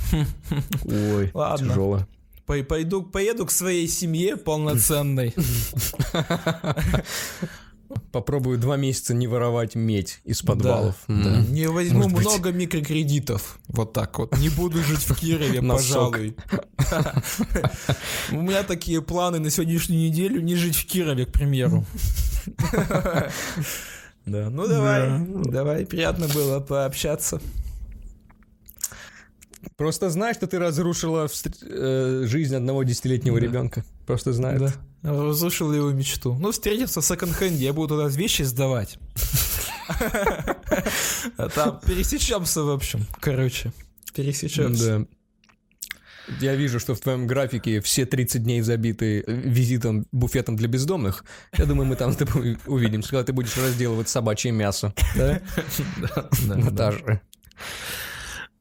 [0.84, 1.68] Ой, Ладно.
[1.68, 2.00] тяжело.
[2.46, 5.34] Пойду, поеду к своей семье полноценной.
[8.10, 10.96] Попробую два месяца не воровать медь из подвалов.
[11.06, 11.36] Да, да.
[11.48, 12.62] Не возьму Может много быть...
[12.62, 13.58] микрокредитов.
[13.68, 14.36] Вот так вот.
[14.38, 16.36] Не буду жить в Кирове, пожалуй.
[18.32, 21.84] У меня такие планы на сегодняшнюю неделю не жить в Кирове, к примеру.
[24.24, 27.40] Да, ну давай, давай, приятно было пообщаться.
[29.76, 31.28] Просто знай, что ты разрушила
[31.62, 33.84] э, жизнь одного десятилетнего ребенка.
[34.06, 34.58] Просто знай.
[34.58, 34.72] Да.
[35.02, 36.36] Разрушил его мечту.
[36.40, 38.98] Ну, встретимся в секонд-хенде, я буду туда вещи сдавать.
[41.54, 43.06] Там пересечемся, в общем.
[43.20, 43.72] Короче,
[44.14, 45.06] пересечемся.
[46.40, 51.24] Я вижу, что в твоем графике все 30 дней забиты визитом, буфетом для бездомных.
[51.56, 54.92] Я думаю, мы там с тобой увидим, когда ты будешь разделывать собачье мясо.
[55.14, 55.40] Да?
[56.46, 57.20] Да, Наташа.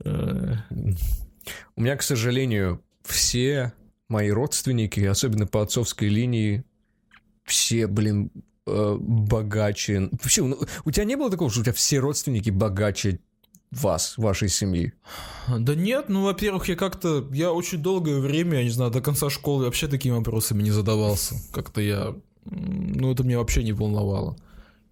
[0.04, 3.74] У меня, к сожалению, все
[4.10, 6.64] мои родственники, особенно по отцовской линии,
[7.44, 8.32] все, блин,
[8.68, 10.10] э, богаче.
[10.12, 13.20] Вообще, ну, у тебя не было такого, что у тебя все родственники богаче
[13.72, 14.94] вас, вашей семьи?
[15.48, 19.30] Да нет, ну, во-первых, я как-то, я очень долгое время, я не знаю, до конца
[19.30, 21.36] школы вообще такими вопросами не задавался.
[21.52, 22.16] Как-то я,
[22.46, 24.38] ну, это меня вообще не волновало.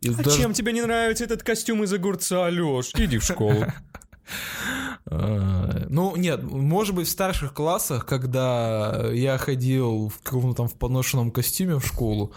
[0.02, 0.38] И а даже...
[0.38, 2.91] чем тебе не нравится этот костюм из огурца, Алёш?
[2.95, 3.65] Иди в школу.
[5.05, 10.73] А, ну, нет, может быть, в старших классах, когда я ходил в каком-то там в
[10.73, 12.33] поношенном костюме в школу,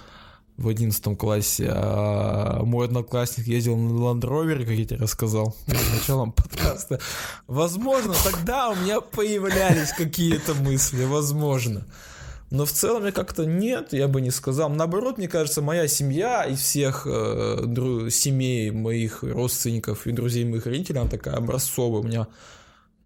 [0.57, 6.33] в одиннадцатом классе, а мой одноклассник ездил на Rover, как я тебе рассказал перед началом
[6.33, 6.99] подкаста.
[7.47, 11.87] Возможно, тогда у меня появлялись какие-то мысли, возможно.
[12.51, 14.71] Но в целом я как-то нет, я бы не сказал.
[14.71, 20.65] Наоборот, мне кажется, моя семья из всех э, дру- семей моих родственников и друзей моих
[20.67, 22.01] родителей, она такая образцовая.
[22.01, 22.29] У меня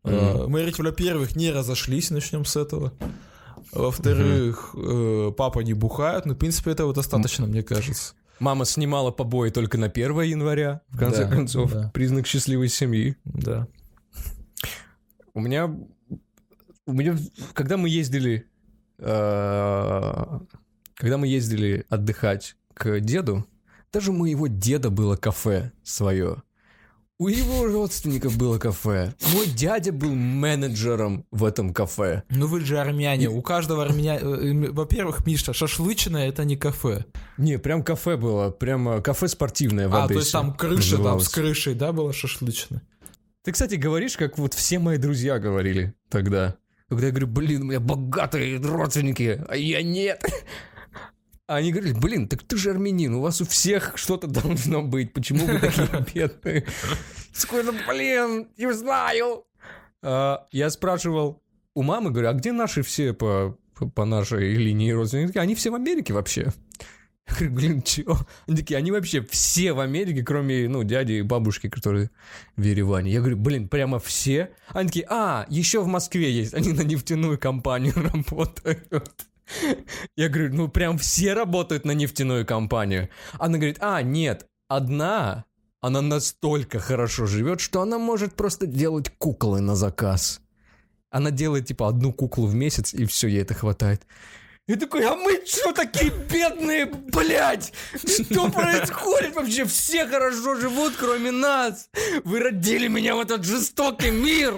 [0.04, 0.44] mm-hmm.
[0.44, 2.92] э, мои родители, во-первых, не разошлись, начнем с этого.
[3.72, 5.30] Во-вторых, mm-hmm.
[5.30, 7.48] э, папа не бухает, но, в принципе, этого достаточно, mm-hmm.
[7.48, 8.12] мне кажется.
[8.40, 11.72] Мама снимала побои только на 1 января, в конце да, концов.
[11.72, 11.90] Да.
[11.94, 13.16] Признак счастливой семьи.
[13.24, 13.68] Да.
[15.32, 15.74] У меня...
[16.86, 17.16] У меня...
[17.54, 18.49] Когда мы ездили
[19.00, 20.38] когда
[21.18, 23.46] мы ездили отдыхать к деду,
[23.92, 26.42] даже у моего деда было кафе свое.
[27.18, 29.12] У его родственников было кафе.
[29.34, 32.22] Мой дядя был менеджером в этом кафе.
[32.30, 33.24] Ну вы же армяне.
[33.24, 33.28] И...
[33.28, 34.18] У каждого армяне...
[34.22, 37.04] Э, во-первых, Миша, шашлычное это не кафе.
[37.36, 38.48] Не, прям кафе было.
[38.50, 40.14] Прям кафе спортивное в А, Одессе.
[40.14, 41.24] то есть там крыша, называлось.
[41.24, 42.80] там с крышей, да, было шашлычное?
[43.42, 46.56] Ты, кстати, говоришь, как вот все мои друзья говорили тогда.
[46.90, 50.20] Когда я говорю, блин, у меня богатые родственники, а я нет.
[51.46, 55.12] А они говорили, блин, так ты же армянин, у вас у всех что-то должно быть,
[55.12, 56.66] почему вы такие бедные?
[57.32, 59.44] Сколько, блин, не знаю.
[60.02, 61.40] А, я спрашивал
[61.74, 63.56] у мамы, говорю, а где наши все по,
[63.94, 65.38] по нашей линии родственники?
[65.38, 66.52] Они все в Америке вообще.
[67.30, 68.18] Я говорю, блин, чего?
[68.46, 72.10] Они такие, они вообще все в Америке, кроме, ну, дяди и бабушки, которые
[72.56, 73.12] в Ереване.
[73.12, 74.50] Я говорю, блин, прямо все?
[74.68, 79.26] Они такие, а, еще в Москве есть, они на нефтяную компанию работают.
[80.16, 83.08] Я говорю, ну, прям все работают на нефтяную компанию.
[83.38, 85.44] Она говорит, а, нет, одна,
[85.80, 90.40] она настолько хорошо живет, что она может просто делать куклы на заказ.
[91.10, 94.06] Она делает, типа, одну куклу в месяц, и все, ей это хватает.
[94.70, 97.72] Я такой, а мы что такие бедные, блядь?
[98.04, 99.64] Что происходит вообще?
[99.64, 101.90] Все хорошо живут, кроме нас.
[102.22, 104.54] Вы родили меня в этот жестокий мир.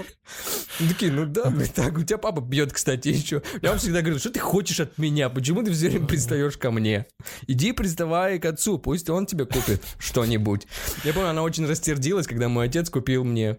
[0.79, 3.43] Они такие, ну да, блядь, так, у тебя папа бьет, кстати, еще.
[3.63, 5.31] Я вам всегда говорю, что ты хочешь от меня?
[5.31, 7.07] Почему ты все время пристаешь ко мне?
[7.47, 10.67] Иди приставай к отцу, пусть он тебе купит что-нибудь.
[11.05, 13.57] Я помню, она очень растердилась, когда мой отец купил мне...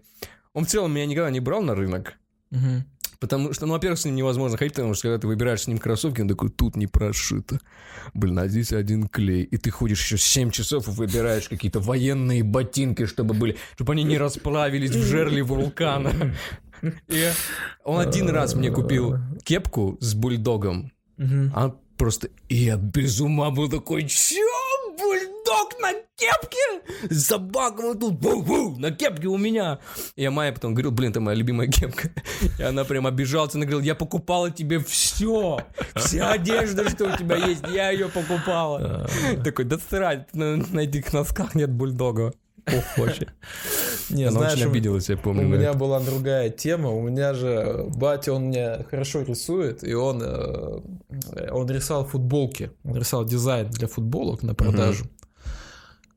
[0.52, 2.14] Он в целом меня никогда не брал на рынок.
[3.24, 5.78] Потому что, ну, во-первых, с ним невозможно ходить, потому что когда ты выбираешь с ним
[5.78, 7.58] кроссовки, он такой, тут не прошито.
[8.12, 9.44] Блин, а здесь один клей.
[9.44, 14.04] И ты ходишь еще 7 часов и выбираешь какие-то военные ботинки, чтобы были, чтобы они
[14.04, 16.34] не расплавились в жерле вулкана.
[17.08, 17.30] И
[17.82, 20.92] он один раз мне купил кепку с бульдогом.
[21.18, 22.28] А просто...
[22.50, 24.36] И я без ума был такой, чё?
[24.98, 25.33] Бульдог
[25.80, 27.14] на кепке?
[27.14, 29.78] Собака вот тут, бу-бу, на кепке у меня.
[30.16, 32.10] И я Майе потом говорил, блин, это моя любимая кепка.
[32.58, 35.58] И она прям обижалась, она говорила, я покупала тебе все.
[35.96, 39.08] Вся одежда, что у тебя есть, я ее покупала.
[39.44, 42.32] Такой, да срать, на, этих носках нет бульдога.
[42.66, 43.26] Ох, вообще.
[44.08, 45.42] Не, Она знаешь, очень у- обиделась, я У помню.
[45.42, 45.78] на меня это.
[45.78, 46.88] была другая тема.
[46.90, 50.80] У меня же батя, он мне хорошо рисует, и он, э,
[51.50, 52.70] он рисовал футболки.
[52.84, 55.04] Он рисовал дизайн для футболок на продажу.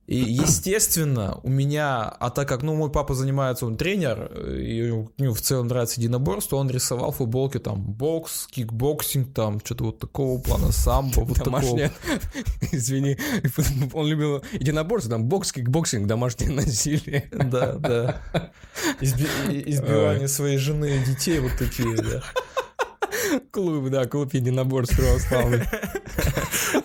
[0.08, 5.34] И, естественно, у меня, а так как, ну, мой папа занимается, он тренер, и ну,
[5.34, 10.72] в целом нравится единоборство, он рисовал футболки, там, бокс, кикбоксинг, там, что-то вот такого плана,
[10.72, 11.92] самбо, вот такого.
[12.72, 13.18] Извини,
[13.94, 17.30] он любил единоборство, там бокс, кикбоксинг, домашнее насилие.
[17.32, 18.22] Да, да.
[19.02, 22.24] Изби- избивание своей жены и детей вот такие, да.
[23.52, 25.64] Клуб, да, клуб единоборств православный.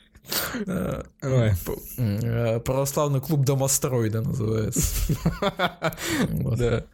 [0.68, 1.54] Э, Ой.
[1.98, 4.82] э, Православный клуб домостроида называется.
[6.30, 6.86] Да.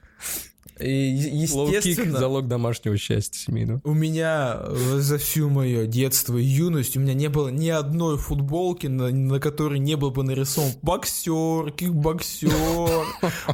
[0.79, 3.79] И естественно, залог домашнего счастья семейного.
[3.83, 8.17] у меня э, за всю мое детство и юность у меня не было ни одной
[8.17, 12.51] футболки, на, на которой не был бы нарисован боксер, кикбоксер.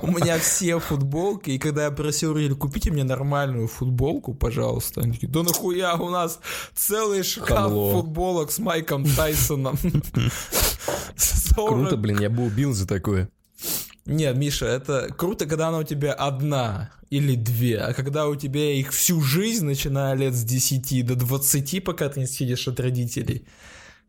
[0.02, 5.14] У меня все футболки, и когда я просил родителей, купите мне нормальную футболку, пожалуйста, они
[5.14, 6.40] такие, да нахуя у нас
[6.74, 7.92] целый шкаф Хамло.
[7.92, 9.78] футболок с Майком Тайсоном.
[11.56, 13.30] Круто, блин, я бы убил за такое.
[14.06, 18.74] Нет, Миша, это круто, когда она у тебя одна или две, а когда у тебя
[18.74, 23.46] их всю жизнь, начиная лет с 10 до 20, пока ты не съедешь от родителей,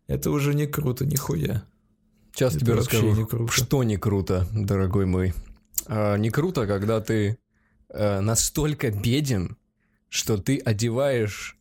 [0.07, 1.65] это уже не круто, нихуя.
[2.35, 3.53] Сейчас Это тебе расскажу, не круто.
[3.53, 5.35] что не круто, дорогой мой.
[5.87, 7.39] А, не круто, когда ты
[7.91, 9.59] э, настолько беден,
[10.09, 11.59] что ты одеваешь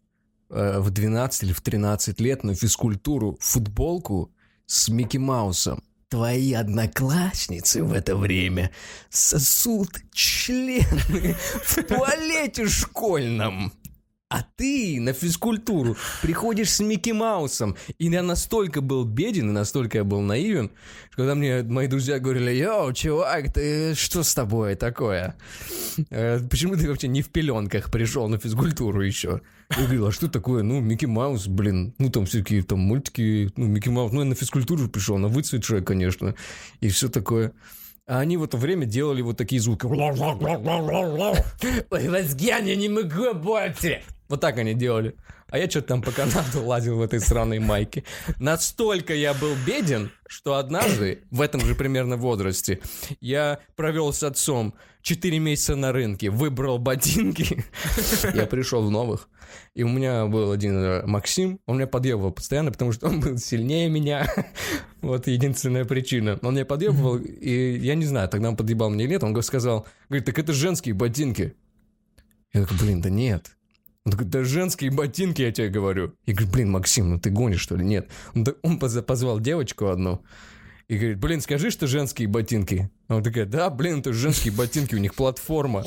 [0.49, 4.31] э, в 12 или в 13 лет на физкультуру футболку
[4.65, 5.83] с Микки Маусом.
[6.11, 8.69] Твои одноклассницы в это время
[9.09, 13.71] сосут члены в туалете школьном.
[14.31, 17.75] А ты на физкультуру приходишь с Микки Маусом.
[17.97, 20.71] И я настолько был беден, и настолько я был наивен,
[21.09, 25.35] что когда мне мои друзья говорили, йоу, чувак, ты что с тобой такое?
[26.09, 29.41] Э, Почему ты вообще не в пеленках пришел на физкультуру еще?
[29.75, 30.63] Я говорил, а что такое?
[30.63, 34.35] Ну, Микки Маус, блин, ну там всякие там мультики, ну, Микки Маус, ну, я на
[34.35, 36.35] физкультуру пришел, на выцветшее, конечно,
[36.79, 37.51] и все такое.
[38.07, 39.85] А они в это время делали вот такие звуки.
[41.91, 44.01] Ой, Вазгян, я не могу больше.
[44.31, 45.15] Вот так они делали.
[45.49, 48.05] А я что-то там по Канаду лазил в этой сраной майке.
[48.39, 52.79] Настолько я был беден, что однажды, в этом же примерно возрасте,
[53.19, 57.65] я провел с отцом 4 месяца на рынке, выбрал ботинки.
[58.33, 59.27] Я пришел в новых.
[59.73, 63.37] И у меня был один э, Максим, он меня подъебывал постоянно, потому что он был
[63.37, 64.31] сильнее меня.
[65.01, 66.37] Вот единственная причина.
[66.43, 69.87] Он меня подъебывал, и я не знаю, тогда он подъебал мне или нет, он сказал,
[70.07, 71.55] говорит, так это женские ботинки.
[72.53, 73.57] Я такой, блин, да нет.
[74.05, 76.13] Он такой, да женские ботинки, я тебе говорю.
[76.25, 77.85] Я говорю, блин, Максим, ну ты гонишь, что ли?
[77.85, 78.09] Нет.
[78.33, 80.23] Он, так- он позвал девочку одну
[80.87, 82.89] и говорит, блин, скажи, что женские ботинки.
[83.07, 85.85] Она такая, да, блин, это женские ботинки, у них платформа.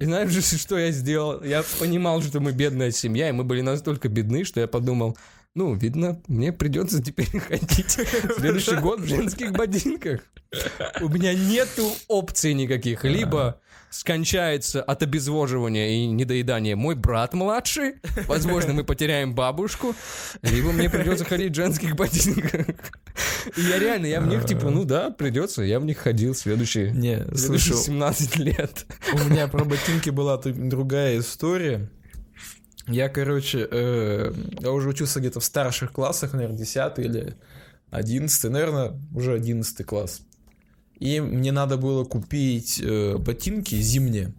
[0.00, 1.42] И знаешь, что я сделал?
[1.42, 5.16] Я понимал, что мы бедная семья, и мы были настолько бедны, что я подумал,
[5.56, 10.20] ну, видно, мне придется теперь ходить в следующий год в женских ботинках.
[11.00, 13.04] У меня нету опций никаких.
[13.04, 17.94] Либо скончается от обезвоживания и недоедания мой брат младший,
[18.26, 19.94] возможно, мы потеряем бабушку,
[20.42, 22.66] либо мне придется ходить в женских ботинках.
[23.56, 26.90] И я реально, я в них, типа, ну да, придется, я в них ходил следующие,
[26.90, 28.84] Не, следующие слышал, 17 лет.
[29.14, 31.88] у меня про ботинки была другая история.
[32.88, 37.36] Я, короче, э, я уже учился где-то в старших классах, наверное, 10 или
[37.90, 40.22] 11, наверное, уже 11 класс.
[40.98, 44.34] И мне надо было купить э, ботинки зимние,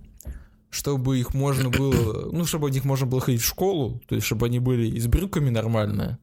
[0.70, 4.26] чтобы их можно было, ну, чтобы в них можно было ходить в школу, то есть,
[4.26, 6.18] чтобы они были и с брюками нормально,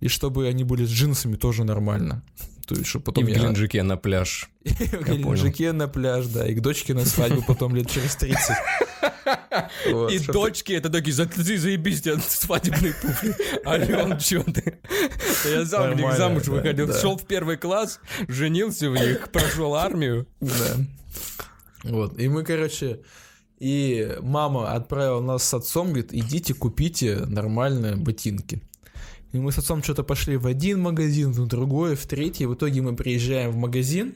[0.00, 2.22] и чтобы они были с джинсами тоже нормально.
[2.66, 3.34] То есть, чтобы И потом в я...
[3.36, 4.50] Геленджике на пляж.
[4.64, 8.56] И в Геленджике на пляж, да, и к дочке на свадьбу потом лет через 30.
[9.90, 13.34] Вот, И дочки, это такие, за, ты заебись, тебя свадебные туфли.
[13.66, 14.78] Ален, чё ты?
[15.44, 16.98] Я замуж, Нормально, замуж да, выходил, да.
[16.98, 20.26] шел в первый класс, женился в них, прошел армию.
[20.40, 20.76] Да.
[21.84, 23.00] Вот, и мы, короче,
[23.58, 28.62] И мама отправила нас с отцом, говорит, идите купите нормальные ботинки.
[29.32, 32.46] И мы с отцом что-то пошли в один магазин, в другой, в третий.
[32.46, 34.14] В итоге мы приезжаем в магазин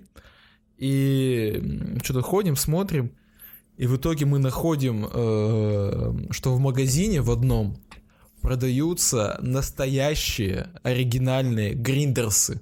[0.76, 3.12] и что-то ходим, смотрим.
[3.76, 7.76] И в итоге мы находим, э, что в магазине в одном
[8.40, 12.60] продаются настоящие оригинальные гриндерсы.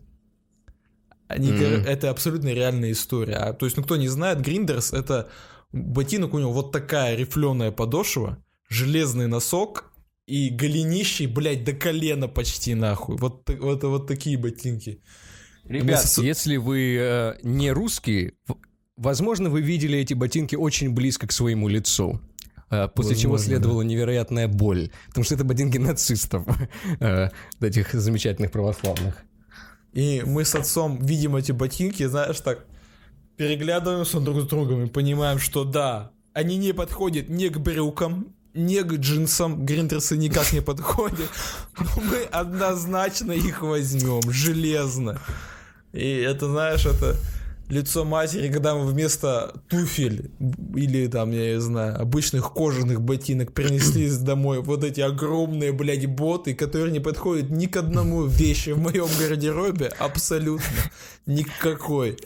[1.29, 1.85] Они, mm-hmm.
[1.85, 3.37] Это абсолютно реальная история.
[3.37, 5.29] А, то есть, ну кто не знает, гриндерс это
[5.73, 8.39] ботинок у него вот такая рифленая подошва,
[8.69, 9.92] железный носок
[10.27, 13.17] и голенищий, блядь, до колена почти нахуй.
[13.17, 15.03] Вот, вот, вот такие ботинки.
[15.65, 16.23] Ребят, Вместо...
[16.23, 18.35] если вы э, не русские,
[18.97, 22.21] возможно, вы видели эти ботинки очень близко к своему лицу.
[22.71, 23.89] Э, после Возможно, чего следовала да.
[23.89, 24.91] невероятная боль.
[25.09, 26.47] Потому что это ботинки нацистов,
[27.01, 27.29] э,
[27.61, 29.25] этих замечательных православных.
[29.93, 32.67] И мы с отцом видим эти ботинки, знаешь, так
[33.37, 38.81] переглядываемся друг с другом и понимаем, что да, они не подходят ни к брюкам, ни
[38.81, 41.31] к джинсам, гриндерсы никак не подходят,
[41.79, 45.21] но мы однозначно их возьмем, железно.
[45.93, 47.17] И это, знаешь, это
[47.69, 50.31] лицо матери, когда мы вместо туфель
[50.77, 56.55] или там, я не знаю, обычных кожаных ботинок принесли домой вот эти огромные, блядь, боты,
[56.55, 60.67] которые не подходят ни к одному вещи в моем гардеробе, абсолютно
[61.27, 62.19] никакой.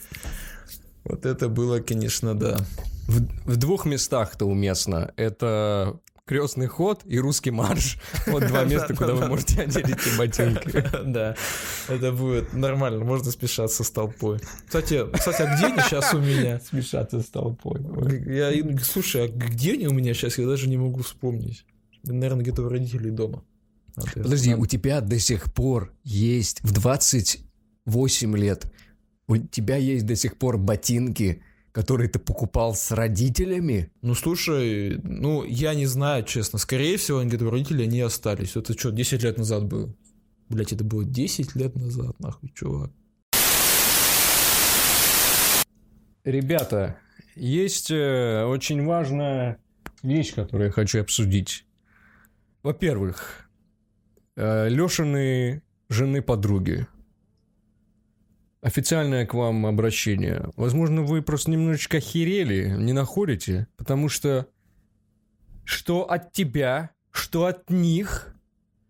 [1.04, 2.58] Вот это было, конечно, да.
[3.06, 5.12] В, в двух местах-то уместно.
[5.16, 7.98] Это крестный ход и русский марш.
[8.26, 10.84] Вот два места, куда вы можете одеть эти ботинки.
[11.06, 11.36] Да,
[11.88, 14.40] это будет нормально, можно смешаться с толпой.
[14.66, 16.60] Кстати, кстати, а где они сейчас у меня?
[16.60, 17.80] Смешаться с толпой.
[18.26, 20.36] Я, слушай, а где они у меня сейчас?
[20.38, 21.64] Я даже не могу вспомнить.
[22.02, 23.44] Наверное, где-то у родителей дома.
[23.94, 28.66] Подожди, у тебя до сих пор есть в 28 лет
[29.28, 31.42] у тебя есть до сих пор ботинки,
[31.76, 33.92] который ты покупал с родителями?
[34.00, 36.58] Ну, слушай, ну, я не знаю, честно.
[36.58, 38.56] Скорее всего, они говорят, родители не остались.
[38.56, 39.94] Это что, 10 лет назад было?
[40.48, 42.90] Блять, это было 10 лет назад, нахуй, чувак.
[46.24, 46.98] Ребята,
[47.34, 49.58] есть э, очень важная
[50.02, 51.66] вещь, которую я хочу обсудить.
[52.62, 53.50] Во-первых,
[54.34, 55.60] э, Лешины
[55.90, 56.86] жены подруги
[58.62, 60.50] официальное к вам обращение.
[60.56, 64.48] Возможно, вы просто немножечко охерели, не находите, потому что
[65.64, 68.34] что от тебя, что от них,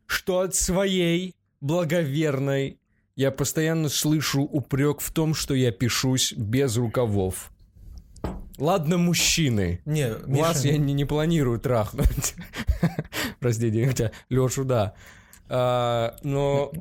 [0.06, 2.78] что от своей благоверной,
[3.16, 7.50] я постоянно слышу упрек в том, что я пишусь без рукавов.
[8.58, 9.80] Ладно, мужчины.
[9.84, 10.74] Не, Вас Миша...
[10.74, 12.34] я не, не планирую трахнуть.
[13.40, 14.94] Простите, хотя Лешу, да.
[15.48, 16.72] А, но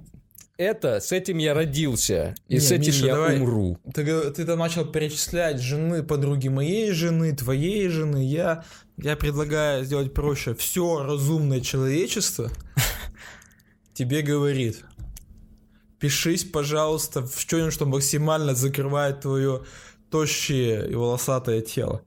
[0.57, 3.77] это, с этим я родился, и не, с этим Миша, я давай, умру.
[3.93, 8.63] Ты, ты там начал перечислять жены, подруги моей жены, твоей жены, я,
[8.97, 10.55] я предлагаю сделать проще.
[10.55, 12.51] Все разумное человечество
[13.93, 14.85] тебе говорит,
[15.99, 19.63] пишись, пожалуйста, в чем что максимально закрывает твое
[20.09, 22.01] тощее и волосатое тело.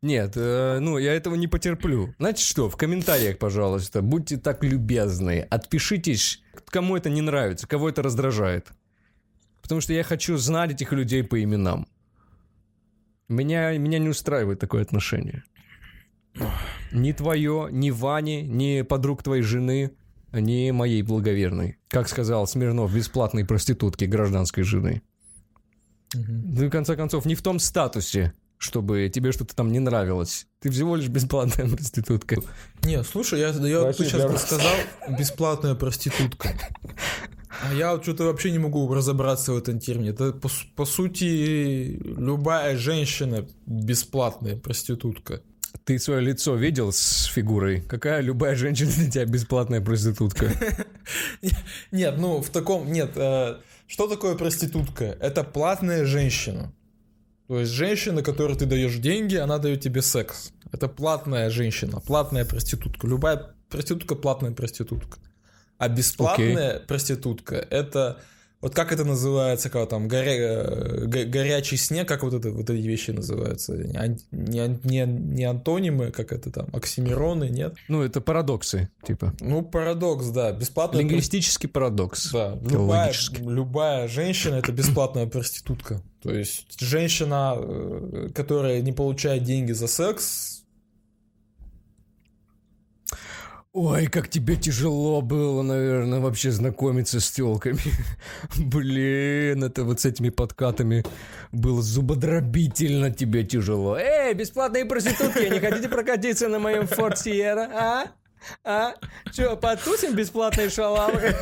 [0.00, 2.14] Нет, э, ну я этого не потерплю.
[2.18, 8.02] Значит что, в комментариях, пожалуйста, будьте так любезны, отпишитесь, кому это не нравится, кого это
[8.02, 8.68] раздражает.
[9.60, 11.88] Потому что я хочу знать этих людей по именам.
[13.28, 15.42] Меня, меня не устраивает такое отношение.
[16.92, 19.90] Ни твое, ни Вани, ни подруг твоей жены,
[20.32, 21.78] ни моей благоверной.
[21.88, 25.02] Как сказал Смирнов, бесплатной проститутки гражданской жены.
[26.14, 26.24] Угу.
[26.28, 30.46] Ну в конце концов, не в том статусе, чтобы тебе что-то там не нравилось.
[30.60, 32.42] Ты всего лишь бесплатная проститутка.
[32.82, 34.74] Не, слушай, я, я ты сейчас бы сказал
[35.18, 36.50] бесплатная проститутка.
[37.62, 40.10] А я вот что-то вообще не могу разобраться в этом термине.
[40.10, 45.42] Это, по, по сути, любая женщина бесплатная проститутка.
[45.84, 47.80] Ты свое лицо видел с фигурой?
[47.80, 50.52] Какая любая женщина для тебя бесплатная проститутка?
[51.92, 52.92] Нет, ну в таком...
[52.92, 55.04] Нет, э, что такое проститутка?
[55.04, 56.72] Это платная женщина.
[57.48, 60.52] То есть женщина, которой ты даешь деньги, она дает тебе секс.
[60.70, 63.06] Это платная женщина, платная проститутка.
[63.06, 65.18] Любая проститутка платная проститутка.
[65.78, 66.86] А бесплатная okay.
[66.86, 68.20] проститутка это
[68.60, 70.32] вот как это называется, когда там горя...
[70.32, 73.74] Э, горячий снег, как вот, это, вот эти вещи называются?
[73.76, 74.18] Не,
[74.82, 77.76] не, не антонимы, как это там, оксимироны, нет?
[77.86, 79.32] Ну, это парадоксы, типа.
[79.40, 80.50] Ну, парадокс, да.
[80.52, 81.02] Бесплатная...
[81.02, 82.32] Лингвистический парадокс.
[82.32, 82.58] Да.
[82.68, 86.02] Любая, любая женщина— это бесплатная проститутка.
[86.22, 90.57] То есть женщина, э, которая не получает деньги за секс,
[93.80, 97.78] Ой, как тебе тяжело было, наверное, вообще знакомиться с телками.
[98.58, 101.04] Блин, это вот с этими подкатами
[101.52, 103.96] было зубодробительно тебе тяжело.
[103.96, 108.06] Эй, бесплатные проститутки, не хотите прокатиться на моем Ford Sierra, а?
[108.64, 108.94] А?
[109.32, 111.36] Че, потусим бесплатные шалавы?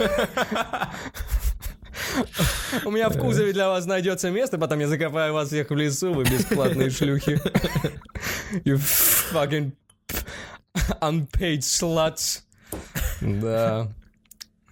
[2.85, 6.13] У меня в кузове для вас найдется место, потом я закопаю вас всех в лесу,
[6.13, 7.41] вы бесплатные шлюхи.
[8.67, 8.77] You
[9.33, 9.73] fucking
[11.01, 12.43] unpaid sluts.
[13.21, 13.93] Да.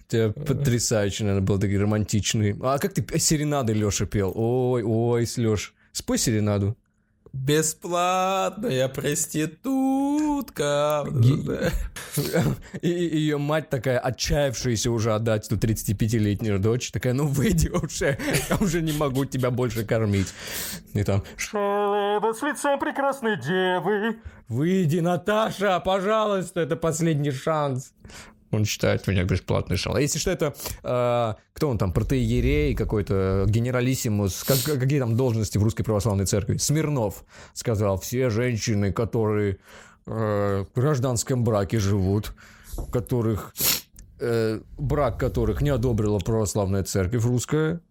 [0.07, 2.55] Тебе потрясающе, наверное, был такой романтичный.
[2.61, 4.31] А как ты серенады, Леша, пел?
[4.35, 5.73] Ой, ой, Леш.
[5.91, 6.77] Спой серенаду.
[7.35, 9.35] Бесплатная проститутка.
[12.81, 18.17] И ее мать такая, отчаявшаяся уже отдать эту 35-летнюю дочь, такая, ну выйди уже,
[18.49, 20.33] я уже не могу тебя больше кормить.
[20.93, 24.17] И там, шалава с лицом прекрасной девы.
[24.47, 27.93] Выйди, Наташа, пожалуйста, это последний шанс.
[28.55, 29.95] Он считает меня бесплатный шал.
[29.95, 35.57] А если что, это э, кто он там, протеерей какой-то, генералиссимус, как, какие там должности
[35.57, 36.57] в Русской Православной Церкви?
[36.57, 39.57] Смирнов сказал, все женщины, которые
[40.05, 42.33] э, в гражданском браке живут,
[42.91, 43.53] которых
[44.19, 47.81] э, брак которых не одобрила Православная Церковь русская,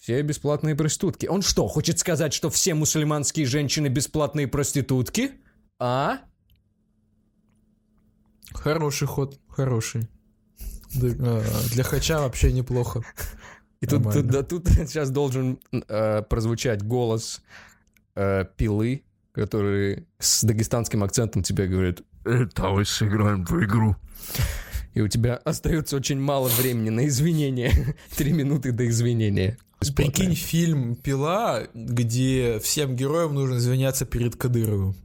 [0.00, 1.26] все бесплатные проститутки.
[1.26, 5.32] Он что, хочет сказать, что все мусульманские женщины бесплатные проститутки?
[5.78, 6.18] А?
[8.52, 10.08] Хороший ход, хороший.
[10.94, 11.42] Для,
[11.72, 13.02] для хача вообще неплохо.
[13.80, 17.42] И тут, тут, да, тут сейчас должен э, прозвучать голос
[18.16, 22.02] э, пилы, который с дагестанским акцентом тебе говорит
[22.54, 23.96] «Давай сыграем в игру».
[24.94, 27.72] И у тебя остается очень мало времени на извинения.
[28.16, 29.56] Три минуты до извинения.
[29.80, 30.12] Бесплатная.
[30.12, 34.96] Прикинь фильм «Пила», где всем героям нужно извиняться перед Кадыровым.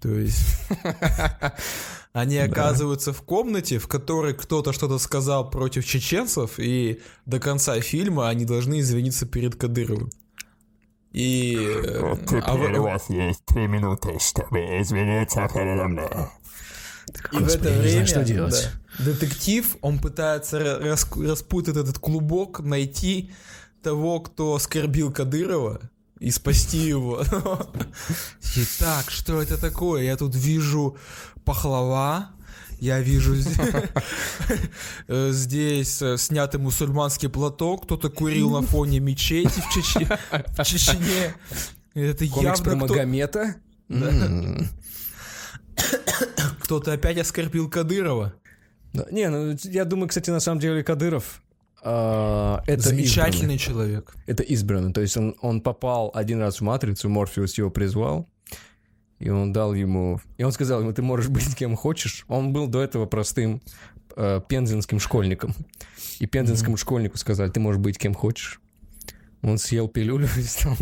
[0.00, 0.40] То есть...
[2.12, 8.28] Они оказываются в комнате, в которой кто-то что-то сказал против чеченцев, и до конца фильма
[8.28, 10.10] они должны извиниться перед Кадыровым.
[11.12, 11.56] И...
[12.00, 12.78] Вот теперь а вы...
[12.78, 16.10] у вас есть три минуты, чтобы извиниться передо мной.
[17.32, 18.70] И Господи, в это время знаю, что делать.
[18.98, 23.30] Да, детектив, он пытается рас, распутать этот клубок, найти
[23.82, 25.80] того, кто оскорбил Кадырова,
[26.22, 27.24] и спасти его.
[28.78, 30.04] Так, что это такое?
[30.04, 30.96] Я тут вижу
[31.44, 32.30] пахлава,
[32.78, 33.34] я вижу
[35.08, 41.36] здесь э, снятый мусульманский платок, кто-то курил на фоне мечети в Чечне.
[41.94, 43.56] Это Комикс про Магомета?
[46.60, 48.34] Кто-то опять оскорбил Кадырова.
[49.10, 51.42] Не, ну я думаю, кстати, на самом деле Кадыров
[51.84, 53.58] Uh, это замечательный избранный.
[53.58, 54.14] человек.
[54.26, 54.92] Это избранный.
[54.92, 58.28] То есть он, он попал один раз в матрицу, Морфеус его призвал,
[59.18, 60.20] и он дал ему...
[60.38, 62.24] И он сказал ему, ты можешь быть кем хочешь.
[62.28, 63.62] Он был до этого простым
[64.16, 65.54] э, пензенским школьником.
[66.20, 66.80] И пензенскому mm-hmm.
[66.80, 68.60] школьнику сказали, ты можешь быть кем хочешь.
[69.42, 70.76] Он съел пилюлю и стал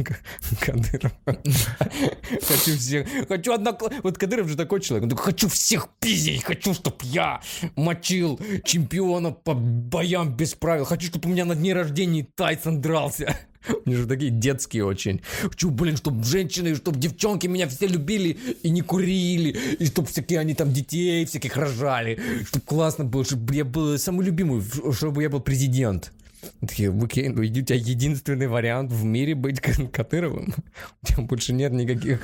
[0.60, 1.12] Кадыров.
[1.24, 3.06] Хочу всех...
[3.28, 3.76] Хочу одна...
[4.02, 5.04] Вот Кадыров же такой человек.
[5.04, 6.44] Он такой, хочу всех пиздить.
[6.44, 7.40] Хочу, чтобы я
[7.76, 10.84] мочил чемпионов по боям без правил.
[10.84, 13.34] Хочу, чтобы у меня на дне рождения Тайсон дрался.
[13.86, 15.22] Они же такие детские очень.
[15.42, 19.56] Хочу, блин, чтобы женщины, чтобы девчонки меня все любили и не курили.
[19.78, 22.20] И чтобы всякие они там детей всяких рожали.
[22.46, 26.12] Чтобы классно было, чтобы я был самый любимый, чтобы я был президент.
[26.60, 30.54] Такие, окей, ну у тебя единственный вариант в мире быть Катыровым.
[31.02, 32.22] У тебя больше нет никаких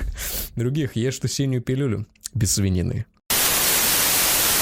[0.55, 0.95] других.
[0.95, 3.05] Ешь ту синюю пилюлю без свинины.